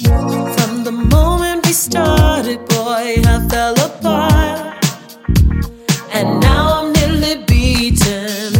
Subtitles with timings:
[0.00, 4.82] From the moment we started, boy, I fell apart.
[6.14, 8.56] And now I'm nearly beaten.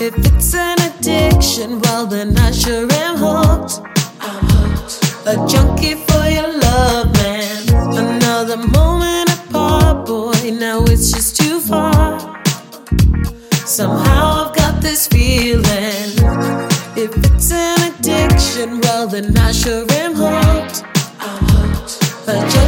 [0.00, 3.82] If it's an addiction, well, then I sure am hooked.
[5.26, 7.68] A junkie for your love, man.
[7.94, 12.18] Another moment apart, boy, now it's just too far.
[13.66, 16.16] Somehow I've got this feeling.
[16.96, 19.95] If it's an addiction, well, then I sure am
[22.26, 22.56] hooked.
[22.56, 22.65] I'm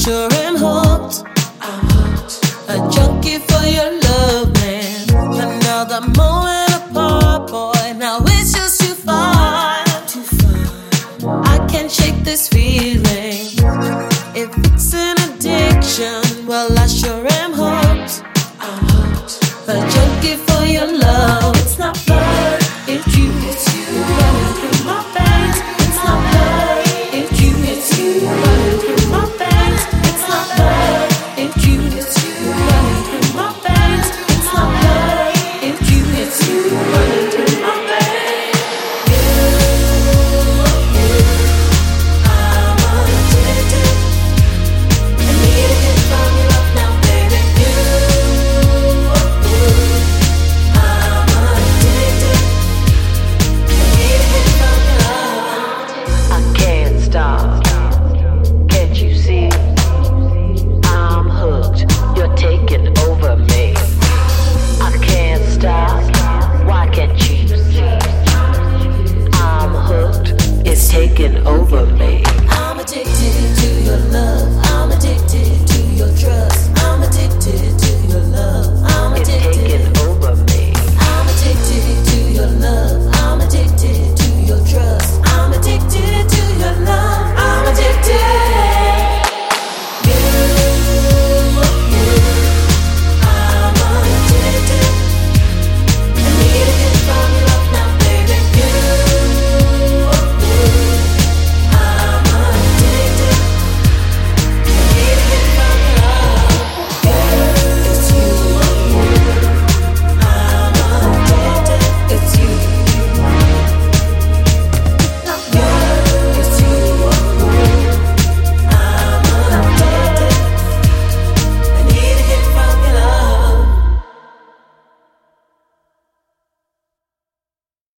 [0.00, 1.24] Sure, I'm hooked.
[1.60, 2.42] I'm hooked.
[2.70, 5.10] A junkie for your love, man.
[5.36, 7.92] Another moment apart, boy.
[7.98, 9.84] Now it's just too far.
[10.06, 11.42] Too far.
[11.44, 13.44] I can't shake this feeling.
[14.34, 18.24] If it's an addiction, well, I sure am hooked.
[71.20, 72.22] taking over me.
[72.48, 73.19] I'm addicted.